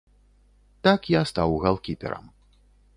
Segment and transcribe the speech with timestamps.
[0.87, 2.25] Так я стаў галкіперам.